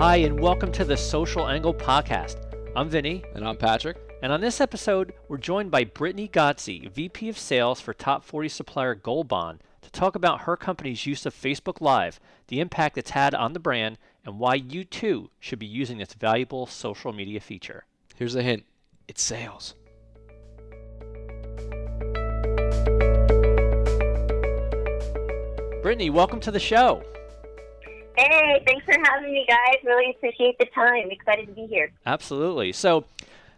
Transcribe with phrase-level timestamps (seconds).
[0.00, 2.46] Hi, and welcome to the Social Angle Podcast.
[2.74, 3.22] I'm Vinny.
[3.34, 3.98] And I'm Patrick.
[4.22, 8.48] And on this episode, we're joined by Brittany Gotze, VP of Sales for Top 40
[8.48, 12.18] supplier Gold Bond, to talk about her company's use of Facebook Live,
[12.48, 16.14] the impact it's had on the brand, and why you too should be using this
[16.14, 17.84] valuable social media feature.
[18.16, 18.64] Here's a hint
[19.06, 19.74] it's sales.
[25.82, 27.02] Brittany, welcome to the show.
[28.16, 29.76] Hey, thanks for having me, guys.
[29.84, 31.10] Really appreciate the time.
[31.10, 31.92] Excited to be here.
[32.06, 32.72] Absolutely.
[32.72, 33.04] So,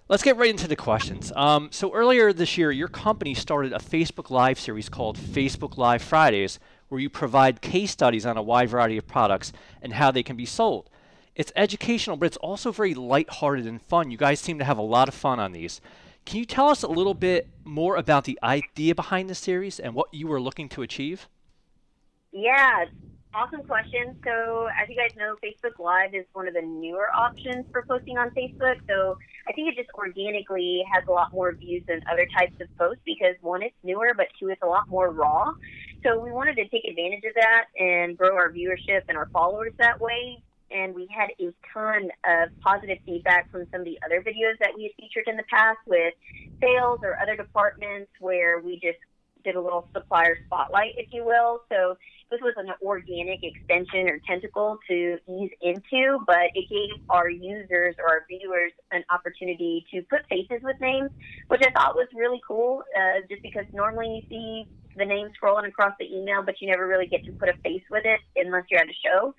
[0.09, 1.33] let's get right into the questions.
[1.35, 6.03] Um, so, earlier this year, your company started a Facebook Live series called Facebook Live
[6.03, 6.59] Fridays,
[6.89, 10.37] where you provide case studies on a wide variety of products and how they can
[10.37, 10.91] be sold.
[11.35, 14.11] It's educational, but it's also very lighthearted and fun.
[14.11, 15.81] You guys seem to have a lot of fun on these.
[16.25, 19.95] Can you tell us a little bit more about the idea behind the series and
[19.95, 21.29] what you were looking to achieve?
[22.33, 22.85] Yeah,
[23.35, 24.15] awesome question.
[24.25, 28.19] So, as you guys know, Facebook Live is one of the newer options for posting
[28.19, 28.77] on Facebook.
[28.89, 29.17] So,
[29.49, 33.03] I think it just organically has a lot more views than other types of posts
[33.05, 35.53] because one, it's newer, but two, it's a lot more raw.
[36.03, 39.73] So, we wanted to take advantage of that and grow our viewership and our followers
[39.79, 40.43] that way.
[40.71, 44.71] And we had a ton of positive feedback from some of the other videos that
[44.75, 46.15] we had featured in the past with
[46.63, 48.99] sales or other departments where we just
[49.45, 51.61] did a little supplier spotlight, if you will.
[51.71, 51.97] So
[52.31, 57.95] this was an organic extension or tentacle to ease into, but it gave our users
[57.99, 61.11] or our viewers an opportunity to put faces with names,
[61.49, 65.69] which I thought was really cool, uh, just because normally you see the name scrolling
[65.69, 68.65] across the email, but you never really get to put a face with it unless
[68.71, 69.35] you're at a show.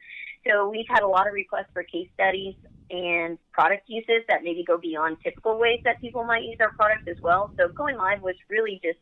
[0.47, 2.55] So we've had a lot of requests for case studies
[2.89, 7.07] and product uses that maybe go beyond typical ways that people might use our products
[7.09, 7.53] as well.
[7.57, 8.99] So going live was really just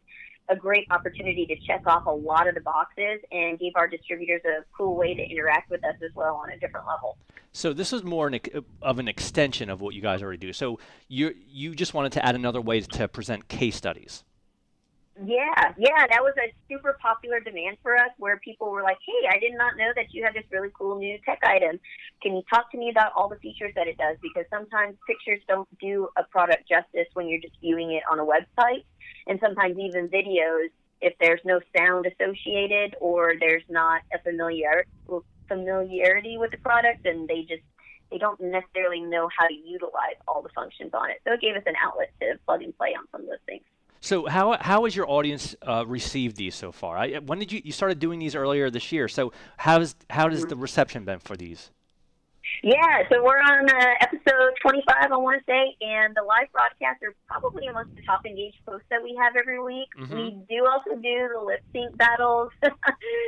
[0.51, 4.41] a great opportunity to check off a lot of the boxes and gave our distributors
[4.45, 7.17] a cool way to interact with us as well on a different level.
[7.53, 8.39] So this is more an,
[8.81, 10.53] of an extension of what you guys already do.
[10.53, 14.23] So you you just wanted to add another way to present case studies.
[15.19, 19.27] Yeah, yeah, that was a super popular demand for us where people were like, hey,
[19.29, 21.79] I did not know that you have this really cool new tech item.
[22.23, 24.17] Can you talk to me about all the features that it does?
[24.21, 28.25] Because sometimes pictures don't do a product justice when you're just viewing it on a
[28.25, 28.85] website.
[29.27, 30.69] And sometimes even videos,
[31.01, 34.85] if there's no sound associated or there's not a familiar,
[35.47, 37.63] familiarity with the product, and they just
[38.11, 41.21] they don't necessarily know how to utilize all the functions on it.
[41.25, 43.63] So it gave us an outlet to plug and play on some of those things.
[44.01, 46.97] So how how has your audience uh, received these so far?
[46.97, 49.07] I, when did you you started doing these earlier this year?
[49.07, 51.69] So how's how does the reception been for these?
[52.63, 57.01] Yeah, so we're on uh, episode 25, I want to say, and the live broadcasts
[57.01, 59.87] are probably amongst the top engaged posts that we have every week.
[59.97, 60.15] Mm-hmm.
[60.15, 62.51] We do also do the lip sync battles.
[62.63, 62.71] so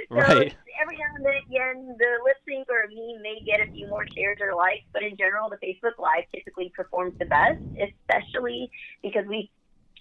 [0.09, 0.53] right.
[0.81, 4.05] every now and then, again, the lip sync or me may get a few more
[4.13, 8.69] shares or likes, but in general, the Facebook Live typically performs the best, especially
[9.01, 9.49] because we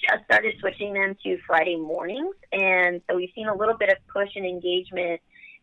[0.02, 2.34] just started switching them to Friday mornings.
[2.52, 5.20] And so we've seen a little bit of push and engagement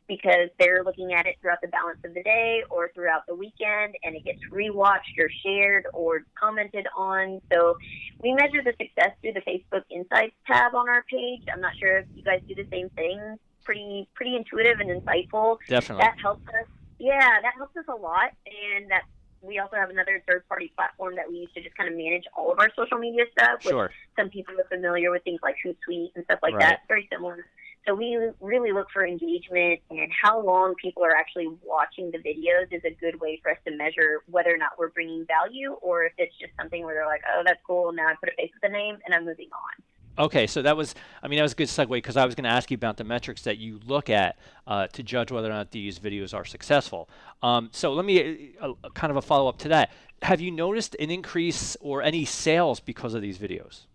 [0.08, 3.94] because they're looking at it throughout the balance of the day or throughout the weekend
[4.04, 7.40] and it gets rewatched or shared or commented on.
[7.54, 7.78] So
[8.22, 11.44] we measure the success through the Facebook Insights tab on our page.
[11.54, 13.38] I'm not sure if you guys do the same thing.
[13.64, 15.58] Pretty pretty intuitive and insightful.
[15.68, 16.04] Definitely.
[16.04, 16.68] That helps us.
[16.98, 19.04] Yeah, that helps us a lot and that
[19.42, 22.24] we also have another third party platform that we use to just kind of manage
[22.36, 23.62] all of our social media stuff.
[23.62, 23.92] Sure.
[24.18, 26.62] Some people are familiar with things like Hootsuite and stuff like right.
[26.62, 26.80] that.
[26.88, 27.46] Very similar.
[27.88, 32.72] So we really look for engagement and how long people are actually watching the videos
[32.72, 36.04] is a good way for us to measure whether or not we're bringing value or
[36.04, 37.94] if it's just something where they're like, oh, that's cool.
[37.94, 39.84] Now I put a face with a name and I'm moving on.
[40.20, 42.44] Okay, so that was, I mean, that was a good segue because I was going
[42.44, 44.38] to ask you about the metrics that you look at
[44.68, 47.10] uh, to judge whether or not these videos are successful.
[47.42, 49.92] Um, so let me, uh, uh kind of a follow up to that.
[50.22, 53.86] Have you noticed an increase or any sales because of these videos?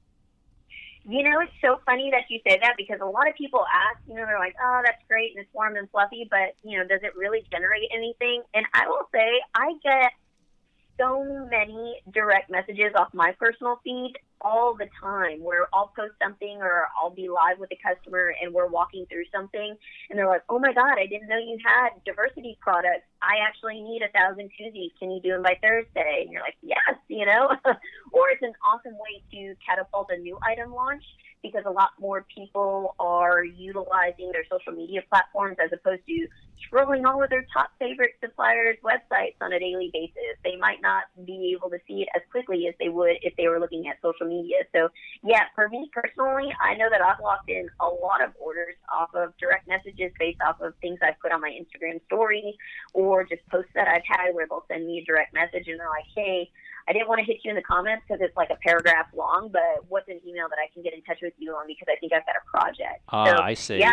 [1.06, 4.00] You know, it's so funny that you say that because a lot of people ask,
[4.08, 6.86] you know, they're like, oh, that's great and it's warm and fluffy, but, you know,
[6.88, 8.42] does it really generate anything?
[8.54, 10.12] And I will say, I get
[10.98, 16.58] so many direct messages off my personal feed all the time where I'll post something
[16.60, 19.74] or I'll be live with a customer and we're walking through something
[20.10, 23.08] and they're like, oh my God, I didn't know you had diversity products.
[23.22, 24.92] I actually need a thousand koozies.
[24.98, 26.22] Can you do them by Thursday?
[26.22, 27.48] And you're like, yes, you know,
[28.12, 31.02] or it's an awesome way to catapult a new item launch
[31.44, 36.26] because a lot more people are utilizing their social media platforms as opposed to
[36.64, 40.41] scrolling all of their top favorite suppliers' websites on a daily basis.
[40.42, 43.46] They might not be able to see it as quickly as they would if they
[43.46, 44.64] were looking at social media.
[44.74, 44.88] So,
[45.22, 49.14] yeah, for me personally, I know that I've locked in a lot of orders off
[49.14, 52.56] of direct messages based off of things I've put on my Instagram story
[52.94, 55.92] or just posts that I've had where they'll send me a direct message and they're
[55.92, 56.50] like, hey,
[56.86, 59.48] I didn't want to hit you in the comments because it's like a paragraph long,
[59.51, 61.97] but what's an email that I can get in touch with you on because I
[61.97, 63.03] think I've got a project.
[63.09, 63.78] Ah, so, I see.
[63.78, 63.92] Yeah,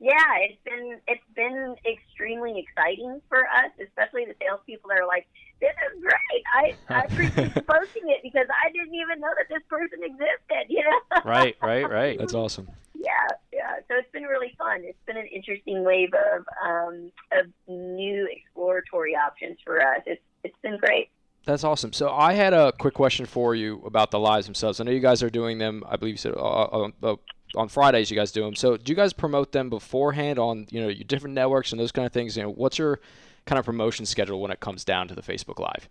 [0.00, 5.28] yeah, it's been it's been extremely exciting for us, especially the salespeople that are like,
[5.60, 6.42] "This is great!
[6.54, 10.72] I I appreciate you posting it because I didn't even know that this person existed."
[10.72, 11.20] You know?
[11.24, 12.18] Right, right, right.
[12.18, 12.68] That's awesome.
[12.94, 13.10] Yeah,
[13.52, 13.76] yeah.
[13.88, 14.84] So it's been really fun.
[14.84, 20.00] It's been an interesting wave of um, of new exploratory options for us.
[20.06, 21.10] It's it's been great.
[21.46, 21.92] That's awesome.
[21.92, 24.80] So I had a quick question for you about the lives themselves.
[24.80, 25.82] I know you guys are doing them.
[25.88, 27.16] I believe you said uh, uh, uh
[27.56, 28.54] on Fridays you guys do them.
[28.54, 31.92] So do you guys promote them beforehand on you know your different networks and those
[31.92, 32.36] kind of things?
[32.36, 33.00] You know, what's your
[33.46, 35.88] kind of promotion schedule when it comes down to the Facebook Live?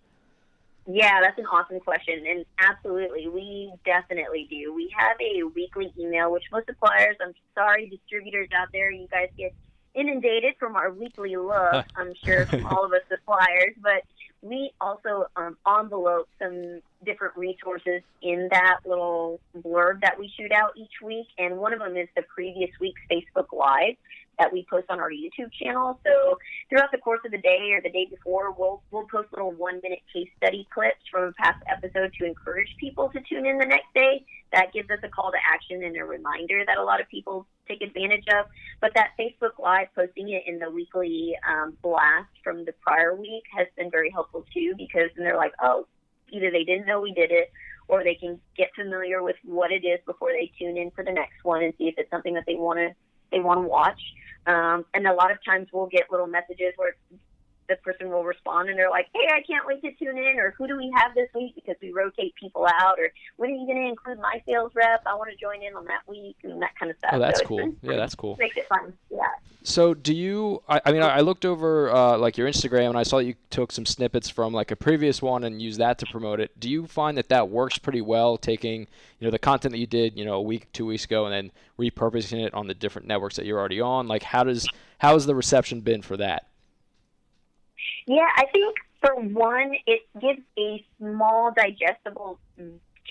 [0.92, 4.74] Yeah, that's an awesome question, and absolutely, we definitely do.
[4.74, 9.28] We have a weekly email, which most suppliers, I'm sorry, distributors out there, you guys
[9.38, 9.54] get
[9.94, 11.86] inundated from our weekly look.
[11.96, 14.02] I'm sure from all of us suppliers, but
[14.42, 20.72] we also um, envelope some different resources in that little blurb that we shoot out
[20.78, 21.28] each week.
[21.38, 23.96] And one of them is the previous week's Facebook Live
[24.40, 26.00] that we post on our YouTube channel.
[26.06, 26.38] So
[26.70, 29.82] throughout the course of the day or the day before, we'll we'll post little one
[29.84, 33.66] minute case study clips from a past episode to encourage people to tune in the
[33.66, 34.24] next day.
[34.54, 37.46] That gives us a call to action and a reminder that a lot of people
[37.70, 38.48] take advantage of.
[38.82, 43.44] But that Facebook Live, posting it in the weekly um, blast from the prior week,
[43.56, 45.88] has been very helpful too because then they're like, oh,
[46.32, 47.52] either they didn't know we did it
[47.88, 51.12] or they can get familiar with what it is before they tune in for the
[51.12, 52.90] next one and see if it's something that they want to
[53.32, 54.00] they want to watch.
[54.48, 56.96] Um, and a lot of times we'll get little messages where
[57.70, 60.54] the person will respond and they're like, "Hey, I can't wait to tune in," or
[60.58, 63.66] "Who do we have this week?" Because we rotate people out, or "When are you
[63.66, 65.04] going to include my sales rep?
[65.06, 67.12] I want to join in on that week," and that kind of stuff.
[67.14, 67.76] Oh, that's so cool.
[67.82, 68.36] yeah, that's cool.
[68.38, 68.94] Makes it fun.
[69.10, 69.28] Yeah.
[69.64, 70.64] So, do you?
[70.68, 73.72] I, I mean, I looked over uh, like your Instagram and I saw you took
[73.72, 76.60] some snippets from like a previous one and used that to promote it.
[76.60, 78.38] Do you find that that works pretty well?
[78.38, 78.88] Taking
[79.20, 81.34] you know the content that you did you know a week, two weeks ago, and
[81.34, 84.08] then repurposing it on the different networks that you're already on.
[84.08, 84.68] Like, how does
[84.98, 86.49] how has the reception been for that?
[88.08, 92.40] Yeah, I think for one, it gives a small, digestible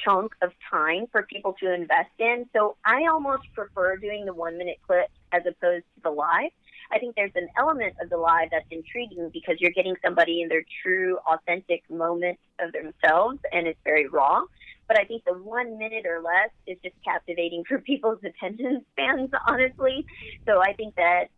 [0.05, 2.47] chunk of time for people to invest in.
[2.55, 6.51] So I almost prefer doing the one minute clip as opposed to the live.
[6.91, 10.49] I think there's an element of the live that's intriguing because you're getting somebody in
[10.49, 14.43] their true, authentic moment of themselves and it's very raw.
[14.87, 19.31] But I think the one minute or less is just captivating for people's attention spans,
[19.47, 20.07] honestly.
[20.47, 21.29] So I think that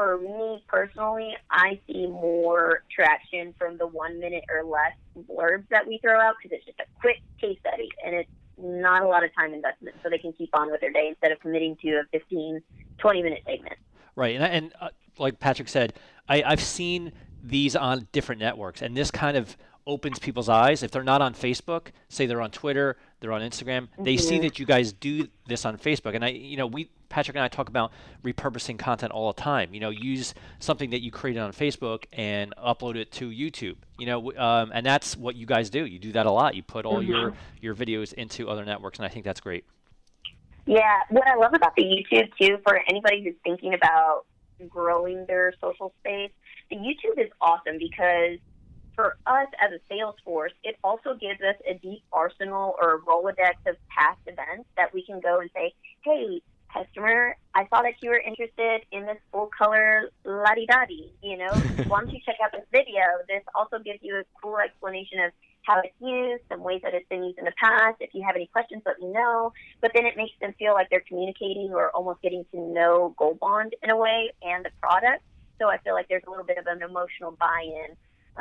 [0.00, 4.92] for me personally, I see more traction from the one minute or less
[5.28, 9.02] blurbs that we throw out because it's just a quick case study and it's not
[9.02, 11.40] a lot of time investment so they can keep on with their day instead of
[11.40, 12.62] committing to a 15,
[12.96, 13.76] 20 minute segment.
[14.16, 14.36] Right.
[14.36, 14.88] And, and uh,
[15.18, 15.92] like Patrick said,
[16.26, 17.12] I, I've seen
[17.42, 19.54] these on different networks and this kind of
[19.86, 20.82] opens people's eyes.
[20.82, 24.04] If they're not on Facebook, say they're on Twitter, they're on Instagram, mm-hmm.
[24.04, 24.44] they see mm-hmm.
[24.44, 26.14] that you guys do this on Facebook.
[26.14, 27.92] And I, you know, we Patrick and I talk about
[28.24, 29.74] repurposing content all the time.
[29.74, 33.76] You know, use something that you created on Facebook and upload it to YouTube.
[33.98, 35.84] You know, um, and that's what you guys do.
[35.84, 36.54] You do that a lot.
[36.54, 37.10] You put all mm-hmm.
[37.10, 39.64] your your videos into other networks, and I think that's great.
[40.66, 44.24] Yeah, what I love about the YouTube too, for anybody who's thinking about
[44.68, 46.30] growing their social space,
[46.70, 48.38] the YouTube is awesome because
[48.94, 53.00] for us as a sales force, it also gives us a deep arsenal or a
[53.00, 55.72] Rolodex of past events that we can go and say,
[56.04, 56.42] hey,
[56.72, 60.84] customer, I saw that you were interested in this full color la di da
[61.22, 61.52] You know,
[61.88, 63.02] why don't you check out this video?
[63.28, 65.32] This also gives you a cool explanation of
[65.62, 67.96] how it's used, some ways that it's been used in the past.
[68.00, 69.52] If you have any questions, let me know.
[69.80, 73.40] But then it makes them feel like they're communicating or almost getting to know Gold
[73.40, 75.22] Bond in a way and the product.
[75.60, 77.96] So I feel like there's a little bit of an emotional buy-in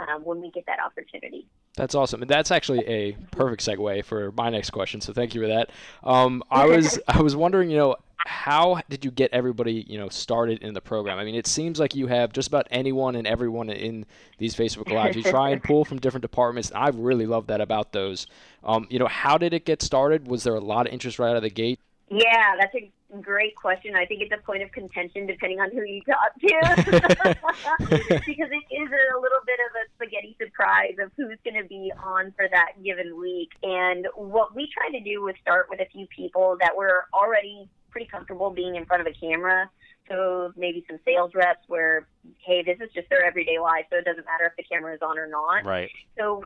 [0.08, 1.48] um, when we get that opportunity.
[1.76, 5.02] That's awesome, and that's actually a perfect segue for my next question.
[5.02, 5.70] So thank you for that.
[6.04, 10.10] Um, I was I was wondering, you know, how did you get everybody, you know,
[10.10, 11.18] started in the program?
[11.18, 14.06] I mean, it seems like you have just about anyone and everyone in
[14.38, 15.16] these Facebook Lives.
[15.16, 16.72] You try and pull from different departments.
[16.76, 18.28] I really love that about those.
[18.64, 20.28] Um, you know, how did it get started?
[20.28, 21.80] Was there a lot of interest right out of the gate?
[22.10, 23.96] Yeah, that's a great question.
[23.96, 26.84] I think it's a point of contention depending on who you talk to,
[28.26, 31.92] because it is a little bit of a spaghetti surprise of who's going to be
[32.04, 33.52] on for that given week.
[33.62, 37.70] And what we try to do was start with a few people that were already
[37.92, 39.70] pretty comfortable being in front of a camera
[40.10, 42.08] So maybe some sales reps where,
[42.46, 45.02] hey, this is just their everyday life, so it doesn't matter if the camera is
[45.02, 45.66] on or not.
[45.66, 45.90] Right.
[46.18, 46.44] So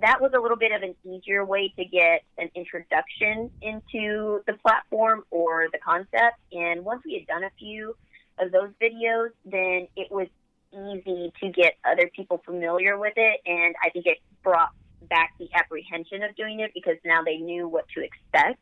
[0.00, 4.54] that was a little bit of an easier way to get an introduction into the
[4.62, 6.38] platform or the concept.
[6.52, 7.96] And once we had done a few
[8.38, 10.28] of those videos, then it was
[10.72, 13.40] easy to get other people familiar with it.
[13.46, 14.70] And I think it brought
[15.08, 18.60] back the apprehension of doing it because now they knew what to expect.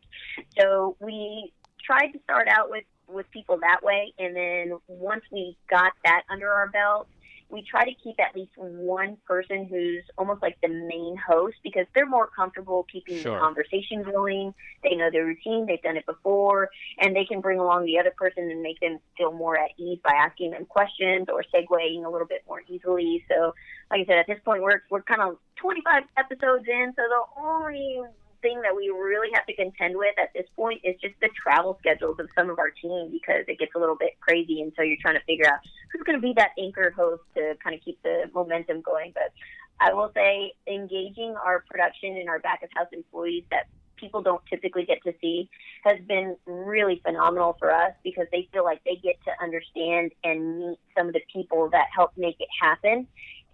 [0.59, 1.53] So we
[1.85, 6.23] tried to start out with with people that way, and then once we got that
[6.29, 7.07] under our belt,
[7.49, 11.87] we try to keep at least one person who's almost like the main host because
[11.95, 13.35] they're more comfortable keeping Sure.
[13.35, 14.53] the conversation going.
[14.83, 18.13] They know their routine, they've done it before, and they can bring along the other
[18.17, 22.11] person and make them feel more at ease by asking them questions or segueing a
[22.11, 23.25] little bit more easily.
[23.29, 23.55] So,
[23.91, 27.41] like I said, at this point, we're we're kind of 25 episodes in, so the
[27.41, 28.01] only
[28.43, 31.77] thing that we really have to contend with at this point is just the travel
[31.81, 34.63] schedules of some of our team because it gets a little bit crazy.
[34.63, 35.61] And so you're trying to figure out
[35.93, 39.13] who's going to be that anchor host to kind of keep the momentum going.
[39.15, 39.33] But
[39.79, 43.67] i will say engaging our production and our back of house employees that
[43.97, 45.49] people don't typically get to see
[45.85, 50.59] has been really phenomenal for us because they feel like they get to understand and
[50.59, 53.07] meet some of the people that help make it happen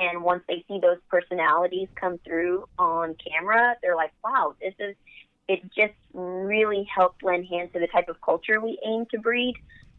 [0.03, 4.97] and once they see those personalities come through on camera, they're like, wow, this is,
[5.49, 9.55] it just really helped lend hand to the type of culture we aim to breed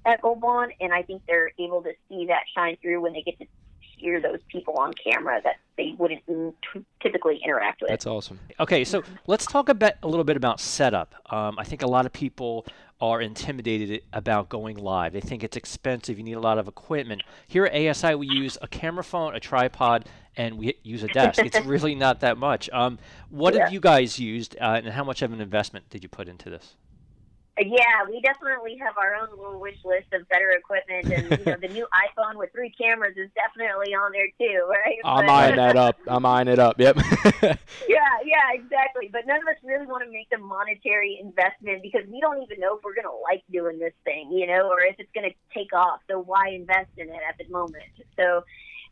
[0.06, 0.74] at Gold Bond.
[0.82, 3.46] And I think they're able to see that shine through when they get to
[4.04, 7.90] hear those people on camera that they wouldn't t- typically interact with.
[7.90, 8.40] That's awesome.
[8.60, 11.16] Okay, so let's talk a bit, a little bit about setup.
[11.32, 12.66] Um, I think a lot of people
[13.02, 15.14] are intimidated about going live.
[15.14, 16.18] They think it's expensive.
[16.18, 17.22] You need a lot of equipment.
[17.48, 20.06] Here at ASI, we use a camera phone, a tripod,
[20.38, 21.40] and we use a desk.
[21.44, 22.70] it's really not that much.
[22.72, 23.64] Um, what Yeah.
[23.66, 26.50] have you guys used, uh, and how much of an investment did you put into
[26.50, 26.76] this?
[27.60, 31.58] Yeah, we definitely have our own little wish list of better equipment, and you know,
[31.62, 31.86] the new
[32.18, 34.98] iPhone with three cameras is definitely on there too, right?
[35.06, 35.98] I'm But- eyeing that up.
[36.08, 36.80] I'm eyeing it up.
[36.80, 36.98] Yep.
[37.88, 39.08] Yeah, yeah, exactly.
[39.12, 42.60] But none of us really want to make the monetary investment because we don't even
[42.60, 45.30] know if we're going to like doing this thing, you know, or if it's going
[45.30, 46.00] to take off.
[46.10, 47.84] So why invest in it at the moment?
[48.18, 48.44] So,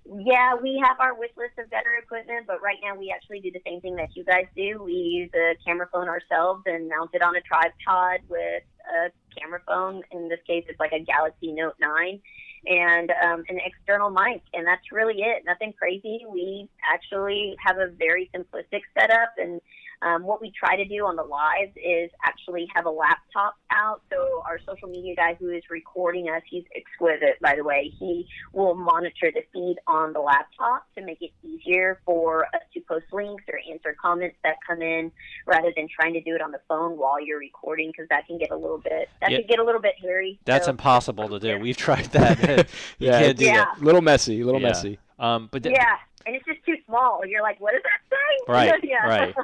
[0.05, 3.51] yeah, we have our wish list of better equipment, but right now we actually do
[3.51, 4.81] the same thing that you guys do.
[4.83, 9.61] We use a camera phone ourselves and mount it on a tripod with a camera
[9.67, 10.01] phone.
[10.11, 12.19] In this case, it's like a Galaxy Note 9
[12.65, 15.43] and um, an external mic, and that's really it.
[15.45, 16.25] Nothing crazy.
[16.29, 19.61] We actually have a very simplistic setup, and
[20.01, 24.01] um, what we try to do on the lives is actually have a laptop out.
[24.11, 27.91] So our social media guy who is recording us, he's exquisite, by the way.
[27.99, 32.81] He will monitor the feed on the laptop to make it easier for us to
[32.81, 35.11] post links or answer comments that come in,
[35.45, 38.37] rather than trying to do it on the phone while you're recording, because that can
[38.37, 39.37] get a little bit that Yeah.
[39.39, 40.39] can get a little bit hairy.
[40.45, 41.59] That's So- impossible to do.
[41.59, 42.39] We've tried that.
[42.99, 43.65] you Yeah, can't do Yeah.
[43.65, 43.81] that.
[43.81, 44.43] little messy.
[44.43, 44.67] Little Yeah.
[44.67, 44.99] messy.
[45.19, 47.21] Um, but th- Yeah, and it's just too small.
[47.25, 48.51] You're like, what does that say?
[48.51, 49.05] Right, yeah.
[49.05, 49.35] right.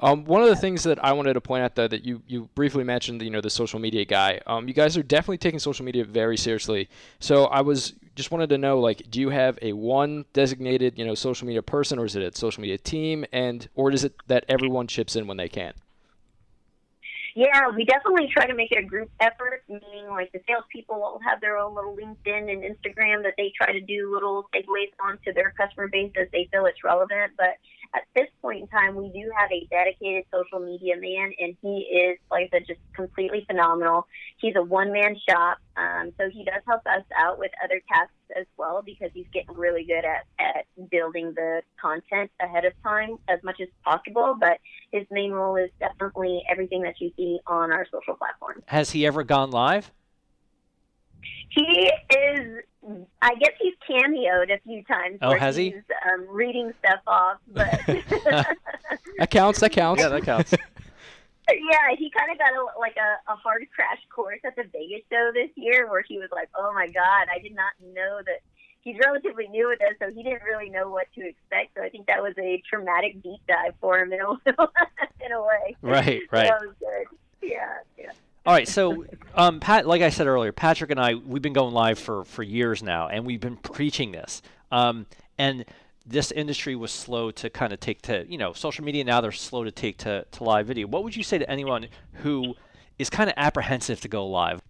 [0.00, 2.48] Um, one of the things that I wanted to point out, though, that you, you
[2.54, 4.40] briefly mentioned, you know, the social media guy.
[4.46, 6.88] Um, you guys are definitely taking social media very seriously.
[7.18, 11.04] So I was just wanted to know, like, do you have a one designated, you
[11.06, 14.14] know, social media person, or is it a social media team, and or is it
[14.26, 15.72] that everyone chips in when they can?
[17.36, 21.20] Yeah, we definitely try to make it a group effort, meaning like the salespeople will
[21.22, 25.34] have their own little LinkedIn and Instagram that they try to do little segues onto
[25.34, 27.32] their customer base as they feel it's relevant.
[27.36, 27.60] But
[27.94, 31.80] at this point in time, we do have a dedicated social media man, and he
[31.92, 34.06] is, like I said, just completely phenomenal.
[34.38, 38.12] He's a one man shop, um, so he does help us out with other tasks
[38.38, 43.18] as well because he's getting really good at, at building the content ahead of time
[43.28, 44.36] as much as possible.
[44.38, 44.58] But
[44.92, 48.62] his main role is definitely everything that you see on our social platforms.
[48.66, 49.92] has he ever gone live?
[51.50, 52.62] He is,
[53.22, 55.18] I guess he's cameoed a few times.
[55.22, 55.74] Oh, where has he?
[56.12, 57.80] Um, reading stuff off, but
[59.18, 59.60] That counts.
[59.60, 60.02] That counts.
[60.02, 60.54] Yeah, that counts.
[61.70, 65.02] Yeah, he kind of got a, like a, a hard crash course at the Vegas
[65.10, 68.40] show this year, where he was like, "Oh my God, I did not know that."
[68.82, 71.74] He's relatively new with us, so he didn't really know what to expect.
[71.76, 74.30] So I think that was a traumatic deep dive for him in a,
[75.26, 75.76] in a way.
[75.82, 76.48] Right, right.
[76.48, 77.18] That was good.
[77.42, 78.12] Yeah, yeah.
[78.46, 79.04] All right, so
[79.34, 82.44] um, Pat, like I said earlier, Patrick and I, we've been going live for for
[82.44, 84.40] years now, and we've been preaching this.
[84.70, 85.06] Um,
[85.36, 85.64] and
[86.06, 89.32] this industry was slow to kind of take to, you know, social media now they're
[89.32, 90.86] slow to take to, to live video.
[90.86, 91.88] What would you say to anyone
[92.22, 92.54] who
[92.98, 94.60] is kind of apprehensive to go live?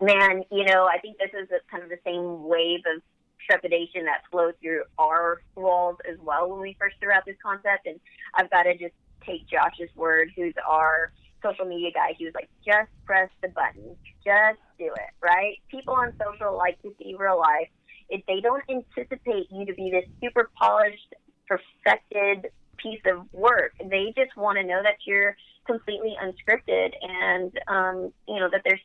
[0.00, 3.02] man, you know, I think this is kind of the same wave of
[3.46, 7.86] trepidation that flowed through our walls as well when we first threw out this concept.
[7.86, 8.00] And
[8.34, 8.94] I've got to just
[9.24, 12.14] take Josh's word, who's our social media guy.
[12.16, 15.58] He was like, just press the button, just do it, right?
[15.70, 17.68] People on social like to see real life.
[18.10, 21.14] If they don't anticipate you to be this super polished,
[21.48, 25.36] perfected piece of work, they just want to know that you're
[25.66, 28.80] completely unscripted and um, you know that there's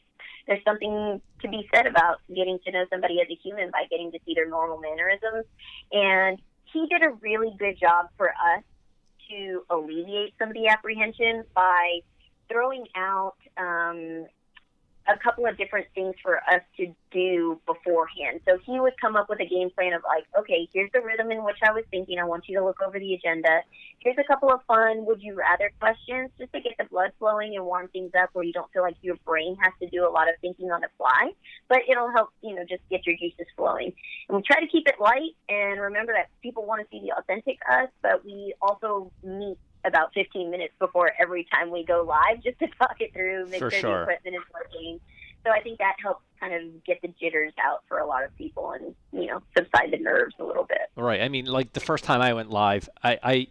[0.48, 4.12] there's something to be said about getting to know somebody as a human by getting
[4.12, 5.46] to see their normal mannerisms.
[5.92, 6.40] And
[6.72, 8.64] he did a really good job for us
[9.30, 12.00] to alleviate some of the apprehension by
[12.48, 14.28] throwing out um,
[15.08, 18.42] a couple of different things for us to do beforehand.
[18.48, 21.32] So he would come up with a game plan of like, okay, here's the rhythm
[21.32, 22.20] in which I was thinking.
[22.20, 23.62] I want you to look over the agenda.
[24.00, 27.56] Here's a couple of fun would you rather questions just to get the blood flowing
[27.56, 30.12] and warm things up where you don't feel like your brain has to do a
[30.12, 31.32] lot of thinking on the fly.
[31.70, 33.94] But it'll help, you know, just get your juices flowing.
[34.30, 37.16] And we try to keep it light and remember that people want to see the
[37.18, 42.44] authentic us, but we also meet about 15 minutes before every time we go live
[42.44, 43.98] just to talk it through, make For sure, sure.
[43.98, 45.00] the equipment is working.
[45.46, 48.36] So I think that helps kind of get the jitters out for a lot of
[48.36, 50.90] people and, you know, subside the nerves a little bit.
[50.96, 51.22] Right.
[51.22, 53.48] I mean, like the first time I went live, I, I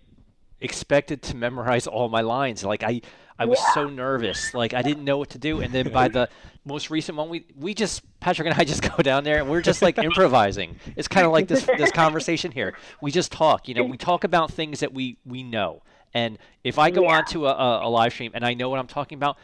[0.60, 2.64] expected to memorize all my lines.
[2.64, 3.02] Like I,
[3.38, 4.54] I was so nervous.
[4.54, 5.60] Like I didn't know what to do.
[5.60, 6.28] And then by the
[6.64, 9.62] most recent one, we we just Patrick and I just go down there and we're
[9.62, 10.76] just like improvising.
[10.96, 12.74] It's kind of like this this conversation here.
[13.00, 13.68] We just talk.
[13.68, 15.82] You know, we talk about things that we we know.
[16.14, 17.18] And if I go Yeah.
[17.18, 19.37] onto a, a, a live stream and I know what I'm talking about.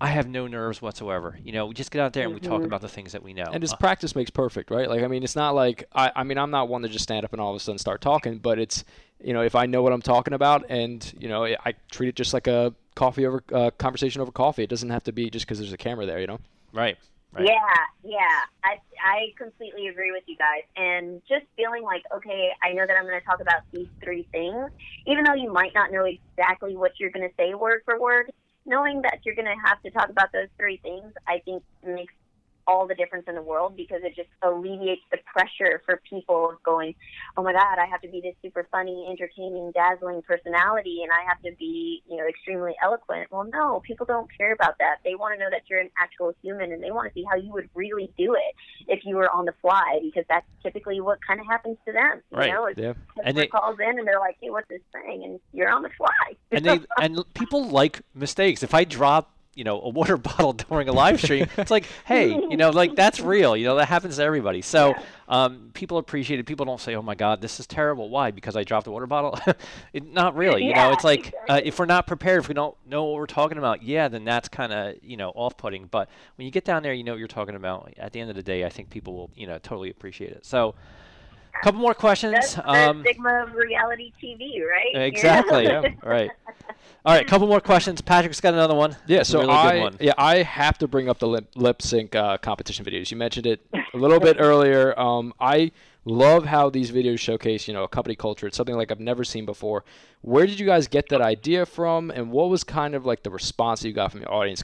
[0.00, 1.38] I have no nerves whatsoever.
[1.44, 3.32] You know, we just get out there and we talk about the things that we
[3.34, 3.44] know.
[3.52, 4.88] And just Uh, practice makes perfect, right?
[4.88, 7.24] Like, I mean, it's not like I, I mean, I'm not one to just stand
[7.24, 8.82] up and all of a sudden start talking, but it's,
[9.22, 12.16] you know, if I know what I'm talking about, and you know, I treat it
[12.16, 14.64] just like a coffee over uh, conversation over coffee.
[14.64, 16.40] It doesn't have to be just because there's a camera there, you know.
[16.72, 16.98] right.
[17.34, 17.46] Right.
[17.46, 18.40] Yeah, yeah.
[18.62, 20.64] I I completely agree with you guys.
[20.76, 24.28] And just feeling like, okay, I know that I'm going to talk about these three
[24.32, 24.70] things,
[25.06, 28.30] even though you might not know exactly what you're going to say word for word.
[28.64, 32.14] Knowing that you're going to have to talk about those three things, I think makes
[32.66, 36.62] all the difference in the world because it just alleviates the pressure for people of
[36.62, 36.94] going,
[37.36, 41.28] oh my God, I have to be this super funny, entertaining, dazzling personality and I
[41.28, 43.28] have to be, you know, extremely eloquent.
[43.30, 44.96] Well, no, people don't care about that.
[45.04, 47.36] They want to know that you're an actual human and they want to see how
[47.36, 48.54] you would really do it
[48.88, 52.22] if you were on the fly because that's typically what kind of happens to them.
[52.30, 52.50] You Right.
[52.52, 52.94] know, it's Yeah.
[53.24, 55.24] And they- calls in and they're like, hey, what's this thing?
[55.24, 56.08] And you're on the fly.
[56.50, 58.62] and they and people like mistakes.
[58.62, 62.28] If I drop, you know, a water bottle during a live stream, it's like, hey,
[62.28, 63.56] you know, like that's real.
[63.56, 64.62] You know, that happens to everybody.
[64.62, 64.94] So
[65.28, 66.46] um, people appreciate it.
[66.46, 68.08] People don't say, oh my God, this is terrible.
[68.08, 68.30] Why?
[68.30, 69.38] Because I dropped a water bottle?
[69.92, 70.64] it, not really.
[70.64, 73.26] You know, it's like uh, if we're not prepared, if we don't know what we're
[73.26, 75.86] talking about, yeah, then that's kind of you know off-putting.
[75.86, 77.92] But when you get down there, you know what you're talking about.
[77.98, 80.46] At the end of the day, I think people will you know totally appreciate it.
[80.46, 80.74] So.
[81.60, 82.32] A couple more questions.
[82.34, 85.04] That's the Um, stigma of reality TV, right?
[85.06, 85.64] Exactly.
[85.64, 85.82] yeah.
[86.02, 86.30] Right.
[87.04, 87.26] All right.
[87.26, 88.00] Couple more questions.
[88.00, 88.96] Patrick's got another one.
[89.06, 89.96] Yeah, so really I good one.
[90.00, 93.10] yeah I have to bring up the lip, lip sync uh, competition videos.
[93.10, 94.98] You mentioned it a little bit earlier.
[94.98, 95.72] Um, I
[96.04, 98.46] love how these videos showcase you know a company culture.
[98.46, 99.84] It's something like I've never seen before.
[100.22, 103.30] Where did you guys get that idea from, and what was kind of like the
[103.30, 104.62] response you got from your audience?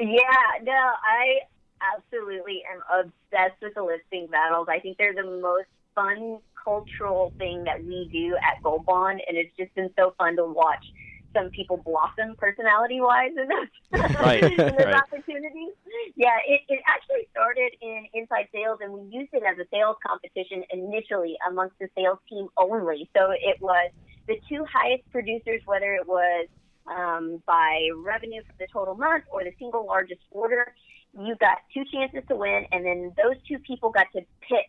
[0.00, 0.18] Yeah,
[0.62, 1.40] no, I
[1.80, 4.68] absolutely am obsessed with the sync battles.
[4.70, 9.36] I think they're the most fun cultural thing that we do at Gold Bond, and
[9.36, 10.84] it's just been so fun to watch
[11.36, 14.94] some people blossom personality wise in those, Right, in those right.
[14.94, 15.76] opportunities.
[16.16, 19.96] Yeah, it, it actually started in inside sales, and we used it as a sales
[20.04, 23.10] competition initially amongst the sales team only.
[23.16, 23.90] So it was
[24.26, 26.48] the two highest producers, whether it was
[26.88, 30.72] um, by revenue for the total month or the single largest order.
[31.18, 34.68] You got two chances to win, and then those two people got to pick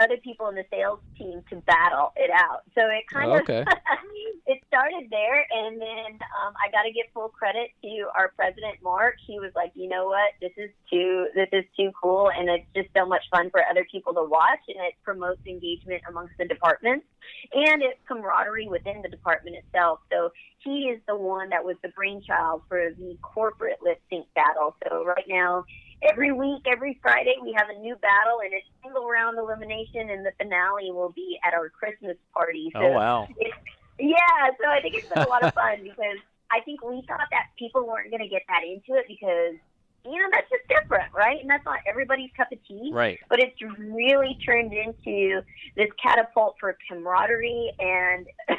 [0.00, 2.62] other people in the sales team to battle it out.
[2.74, 3.62] So it kind Okay.
[3.62, 3.66] of
[4.46, 8.78] it started there, and then um, I got to give full credit to our president
[8.82, 9.16] Mark.
[9.26, 12.66] He was like, you know what, this is too this is too cool, and it's
[12.76, 16.46] just so much fun for other people to watch, and it promotes engagement amongst the
[16.46, 17.06] departments
[17.52, 20.00] and it's camaraderie within the department itself.
[20.10, 24.76] So he is the one that was the brainchild for the corporate lip sync battle.
[24.84, 25.64] So right now,
[26.02, 30.24] every week, every Friday, we have a new battle, and it's single round elimination, and
[30.24, 32.70] the finale will be at our Christmas party.
[32.74, 33.28] Oh, so Oh wow.
[33.98, 36.18] yeah, so I think it's been a lot of fun because
[36.50, 39.58] I think we thought that people weren't going to get that into it because
[40.04, 41.40] you know that's just different, right?
[41.40, 43.18] And that's not everybody's cup of tea Right.
[43.28, 45.42] but it's really turned into
[45.76, 48.26] this catapult for camaraderie and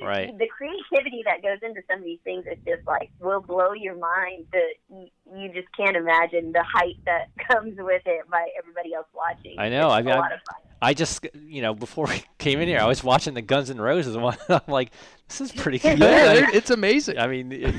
[0.00, 0.30] Right.
[0.38, 3.96] the creativity that goes into some of these things is just like will blow your
[3.96, 8.94] mind that you, you just can't imagine the hype that comes with it by everybody
[8.94, 9.86] else watching I know.
[9.86, 12.60] it's I a mean, lot I'm- of fun I just, you know, before we came
[12.60, 14.36] in here, I was watching the Guns N' Roses one.
[14.48, 14.92] I'm like,
[15.26, 15.98] this is pretty good.
[15.98, 17.18] Yeah, I, it's amazing.
[17.18, 17.74] I mean, it-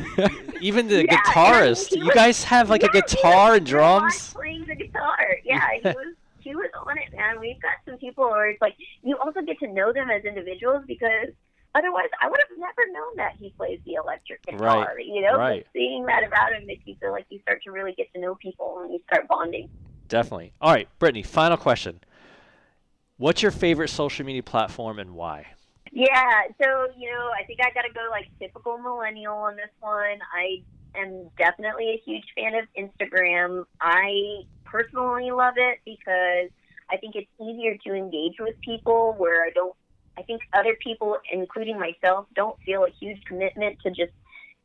[0.62, 1.94] even the Yeah, guitarist.
[1.94, 4.34] he You guys have like a guitar he and was real live drums.
[4.34, 5.18] Playing the guitar.
[5.46, 6.16] Yeah, he was.
[6.42, 7.40] He was on it, man.
[7.40, 10.84] We've got some people where it's like you also get to know them as individuals
[10.86, 11.30] because
[11.76, 14.94] otherwise I would have never known that he plays the electric guitar.
[14.96, 15.66] Right, You know, right.
[15.74, 18.36] seeing that about him makes you feel like you start to really get to know
[18.36, 19.70] people and you start bonding.
[20.08, 20.54] Definitely.
[20.60, 21.24] All right, Brittany.
[21.24, 22.00] Final question.
[23.18, 25.48] What's your favorite social media platform and why?
[25.92, 29.70] Yeah, so you know, I think I got to go like typical millennial on this
[29.80, 30.20] one.
[30.34, 30.64] I
[30.96, 33.66] am definitely a huge fan of Instagram.
[33.82, 36.50] I personally love it because
[36.92, 39.76] I think it's easier to engage with people where I don't
[40.17, 44.13] I think other people including myself don't feel a huge commitment to just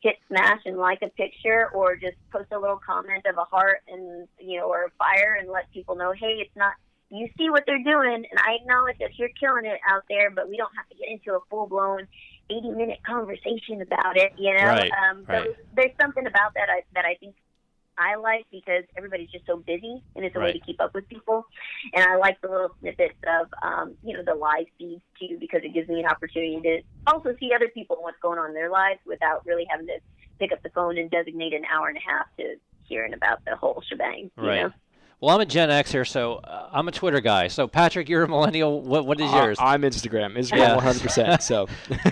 [0.01, 3.83] hit smash and like a picture or just post a little comment of a heart
[3.89, 6.75] and you know or a fire and let people know hey it's not
[7.11, 10.49] you see what they're doing, and I acknowledge that you're killing it out there, but
[10.49, 12.09] we don't have to get into a full blown
[12.51, 14.65] 80 minute conversation about it, you know?
[14.65, 15.49] Right, um, so right.
[15.77, 17.35] there's something about that I, that I think
[17.97, 21.09] I like because everybody's just so busy, and it's a way to keep up with
[21.09, 21.47] people.
[21.95, 23.15] And I like the little snippets
[23.63, 27.35] um, you know, the live feeds too, because it gives me an opportunity to also
[27.39, 29.99] see other people and what's going on in their lives without really having to
[30.39, 32.57] pick up the phone and designate an hour and a half to
[32.89, 34.31] hearing about the whole shebang.
[34.37, 34.63] You Right.
[34.63, 34.73] Know?
[35.25, 37.49] Well, I'm a Gen X here, so uh, I'm a Twitter guy.
[37.49, 38.83] So, Patrick, you're a millennial.
[38.83, 39.57] What What is yours?
[39.59, 40.37] I, am Instagram.
[40.37, 40.77] Instagram Yeah.
[40.77, 41.41] 100%.
[41.41, 41.67] So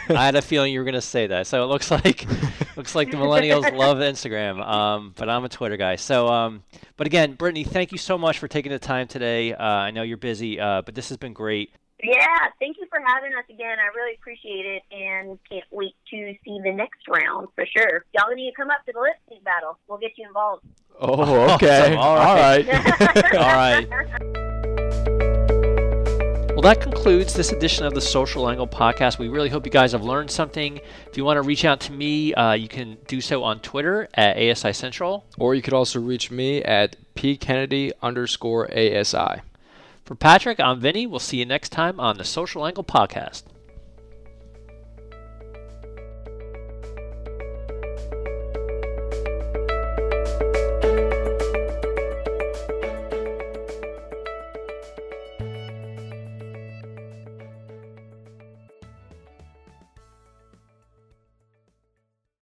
[0.09, 1.47] I had a feeling you were going to say that.
[1.47, 2.25] So it looks like
[2.77, 4.67] looks like the millennials love Instagram.
[4.67, 5.97] Um, but I'm a Twitter guy.
[5.97, 6.63] So, um,
[6.97, 9.53] but again, Brittany, thank you so much for taking the time today.
[9.53, 11.75] Uh, I know you're busy, uh, but this has been great.
[12.03, 12.27] Yeah,
[12.59, 13.79] thank you for having us again.
[13.79, 18.05] I really appreciate it and can't wait to see the next round for sure.
[18.13, 19.79] Y'all need to come up to the lip sync battle.
[19.89, 20.65] We'll get you involved.
[21.01, 21.95] Oh, okay.
[21.95, 21.99] Awesome.
[21.99, 22.67] All All right.
[22.67, 23.35] right.
[23.35, 24.43] All right.
[26.53, 29.19] Well, that concludes this edition of the Social Angle podcast.
[29.19, 30.81] We really hope you guys have learned something.
[31.07, 34.09] If you want to reach out to me, uh, you can do so on Twitter
[34.15, 35.25] at ASI Central.
[35.39, 39.41] Or you could also reach me at pkennedy underscore ASI.
[40.05, 41.07] For Patrick, I'm Vinny.
[41.07, 43.45] We'll see you next time on the Social Angle podcast.